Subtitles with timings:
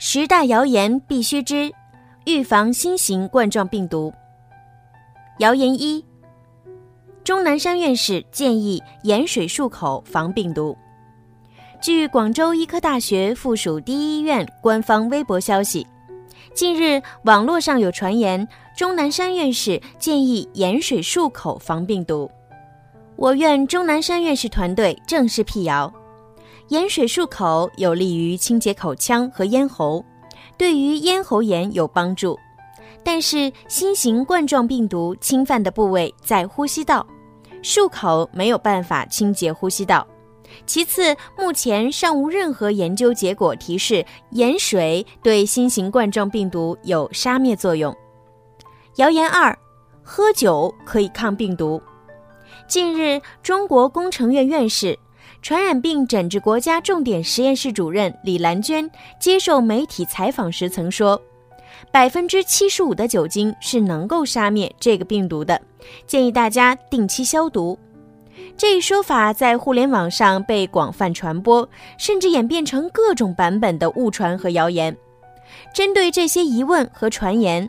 [0.00, 1.72] 十大谣言必须知，
[2.24, 4.14] 预防新型冠状病毒。
[5.38, 6.04] 谣言一：
[7.24, 10.78] 钟南山院士建议盐水漱口防病毒。
[11.82, 15.84] 据广州医科大学附属第一医院官方微博消息，
[16.54, 18.46] 近日网络上有传言，
[18.76, 22.30] 钟南山院士建议盐水漱口防病毒。
[23.16, 25.92] 我院钟南山院士团队正式辟谣。
[26.68, 30.04] 盐水漱口有利于清洁口腔和咽喉，
[30.58, 32.38] 对于咽喉炎有帮助。
[33.02, 37.06] 但是新型冠状病毒侵犯的部位在呼吸道，
[37.62, 40.06] 漱口没有办法清洁呼吸道。
[40.66, 47.96] 其次，目前尚无任何研究结果提示盐水对新型冠状病毒有杀灭作用。
[48.96, 49.58] 谣言二：
[50.02, 51.80] 喝酒可以抗病毒。
[52.66, 54.98] 近日，中国工程院院士。
[55.40, 61.20] 传染病诊治国家重点实验室主任李兰娟接受媒体采访时曾说
[61.92, 65.60] ：“百分之七十五的酒精是能够杀灭这个病毒的，
[66.06, 67.78] 建议大家定期消毒。”
[68.56, 74.96] 这一说法在互联网上被广泛传播，甚至演变成各种版本的误传和谣言。
[75.72, 77.68] 针对这些疑问和传言，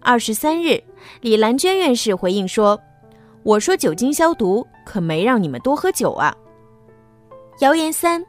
[0.00, 0.80] 二十三日，
[1.20, 2.80] 李兰娟院士回应说
[3.42, 6.34] ：“我说酒精消毒，可没让你们多喝酒啊。”
[7.60, 8.24] 谣言三，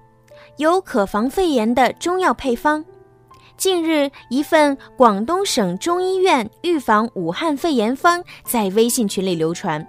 [0.58, 2.84] 有可防肺炎的中药配方。
[3.58, 9.86] 近日，一份广东省中医院预防武汉肺炎方在微信群里流传。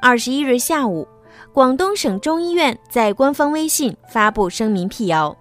[0.00, 1.06] 二十一日下午，
[1.52, 5.36] 广东省中医院在官方微信发布声明辟谣，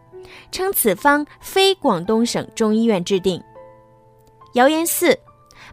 [0.52, 3.42] 称此方非广东省中医院制定。
[4.54, 5.18] 谣言四，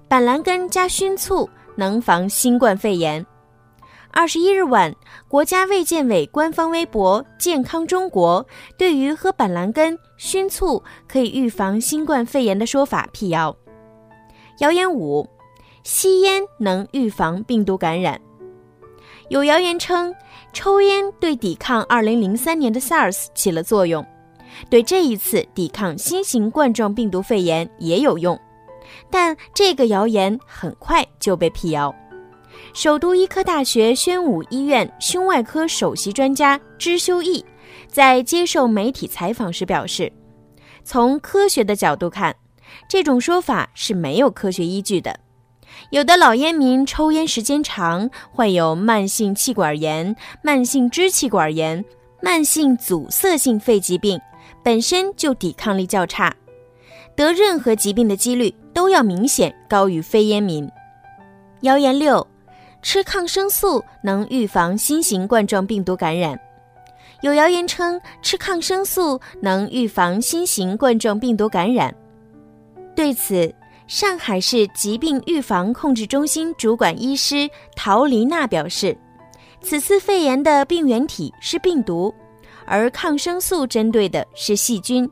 [0.08, 3.24] 板蓝根加熏醋能防新冠肺炎。
[4.14, 4.94] 二十一日晚，
[5.26, 8.46] 国家卫健委官方微博“健康中国”
[8.76, 13.56] 对于喝板蓝根熏醋可以预防新冠肺炎的说法辟谣。
[14.58, 15.26] 谣言五：
[15.82, 18.20] 吸烟能预防病毒感染。
[19.30, 20.14] 有谣言称，
[20.52, 24.04] 抽烟对抵抗二零零三年的 SARS 起了作用，
[24.68, 28.38] 对这一次抵抗新型冠状病毒肺炎也有用，
[29.10, 31.94] 但这个谣言很快就被辟谣。
[32.74, 37.44] 首都医科大学宣武医院胸外科首席专家支修义
[37.86, 40.10] 在接受媒体采访时表示
[40.82, 42.34] ：“从科学的角度看，
[42.88, 45.20] 这种说法是没有科学依据的。
[45.90, 51.84] 有的老烟民抽烟时间长，患有慢性气管炎、慢性支气管炎、
[52.22, 54.18] 慢性阻塞性肺疾病，
[54.62, 56.34] 本身就抵抗力较差，
[57.14, 60.66] 得任何疾病的几率都要明显高于非烟民。”
[61.60, 62.26] 谣言六。
[62.82, 66.38] 吃抗生素能预防新型冠状病毒感染，
[67.20, 71.94] 有谣言称吃抗生素能预防新型冠状病毒感染。
[72.96, 73.54] 对此，
[73.86, 78.96] 上海市疾病预防控制中心主管医师陶丽娜表示，
[79.60, 82.12] 此次肺炎的病原体是病毒，
[82.66, 85.08] 而抗生素针对的是细菌，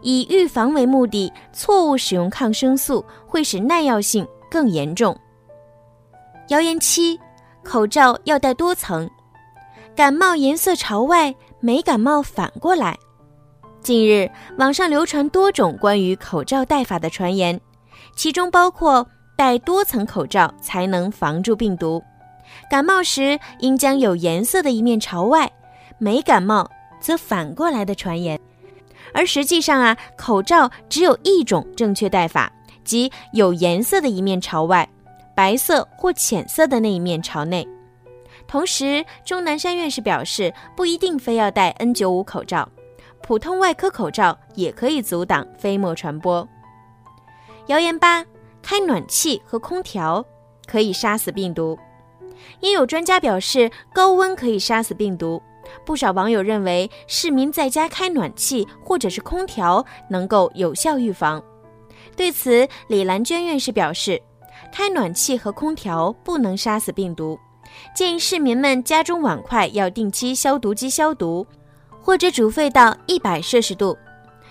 [0.00, 5.14] 以预防为目的，错误使用抗生素会使耐药性更严重。
[6.52, 7.18] 谣言七：
[7.64, 9.08] 口罩要戴多层，
[9.96, 12.94] 感冒颜色朝外，没感冒反过来。
[13.80, 17.58] 近日，网上流传多种关于口罩戴法的传言，
[18.14, 22.04] 其中包括戴多层口罩才能防住病毒，
[22.70, 25.50] 感冒时应将有颜色的一面朝外，
[25.96, 26.70] 没感冒
[27.00, 28.38] 则反过来的传言。
[29.14, 32.52] 而实际上啊，口罩只有一种正确戴法，
[32.84, 34.86] 即有颜色的一面朝外。
[35.34, 37.66] 白色或浅色的那一面朝内。
[38.46, 42.68] 同时，钟南山院士表示，不一定非要戴 N95 口罩，
[43.22, 46.46] 普通外科口罩也可以阻挡飞沫传播。
[47.68, 48.24] 谣言八：
[48.60, 50.24] 开暖气和空调
[50.66, 51.78] 可以杀死病毒。
[52.60, 55.40] 也有专家表示，高温可以杀死病毒。
[55.86, 61.42] 不少网友认为，市民在家开暖气或者是空调能够有效预防。
[62.16, 64.20] 对此，李兰娟院士表示。
[64.72, 67.38] 开暖气和空调不能杀死病毒，
[67.94, 71.46] 建议市民们家中碗筷要定期消毒机消毒，
[72.00, 73.96] 或者煮沸到一百摄氏度。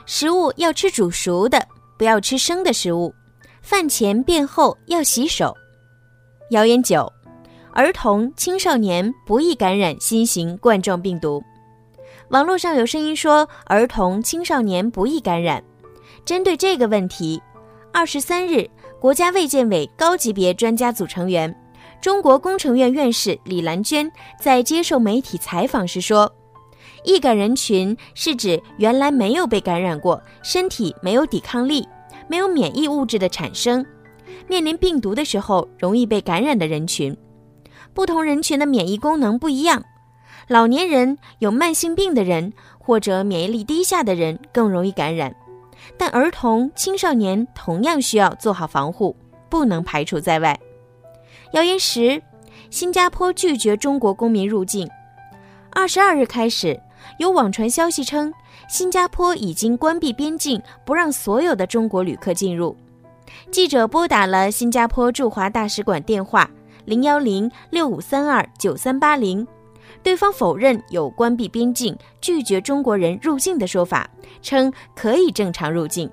[0.05, 1.65] 食物要吃煮熟的，
[1.97, 3.13] 不要吃生的食物。
[3.61, 5.55] 饭前便后要洗手。
[6.49, 7.11] 谣言九：
[7.71, 11.41] 儿童青少年不易感染新型冠状病毒。
[12.29, 15.63] 网络上有声音说儿童青少年不易感染。
[16.25, 17.41] 针对这个问题，
[17.93, 18.69] 二十三日。
[19.01, 21.53] 国家卫健委高级别专家组成员、
[21.99, 26.31] 中国工程院院士李兰娟在接受媒体采访时说
[27.03, 31.83] ：“易感人群是指原来没有被感染过，身体没有抵抗力，
[32.27, 33.83] 没有免疫物质的产生，
[34.47, 37.17] 面临病毒的时候容易被感染的人群。
[37.95, 39.83] 不同人群的免疫功能不一样，
[40.47, 45.35] 老年人、有慢性病的人或者免疫力低下的人更容易感染，
[45.97, 49.15] 但儿童、青少年同样需要做好防护，
[49.49, 50.59] 不能排除在外。
[51.53, 52.21] 谣言十：
[52.69, 54.89] 新加坡拒绝中国公民入境。
[55.71, 56.79] 二十二日开始。
[57.17, 58.31] 有网传消息称，
[58.69, 62.75] 新加坡已经关闭边境，不让所有的中国旅客进入。
[63.49, 66.49] 记者拨打了新加坡驻华大使馆电话
[66.85, 69.45] 零幺零六五三二九三八零，
[70.03, 74.09] 对方否认有关闭边境、拒绝中国人入境的说法，
[74.41, 76.09] 称可以正常入境。